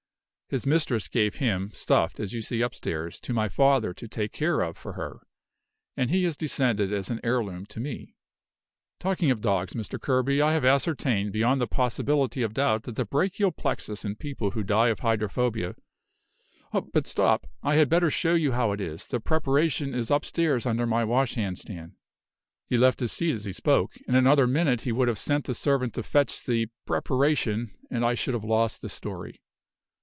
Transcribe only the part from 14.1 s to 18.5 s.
people who die of hydrophobia but stop! I had better show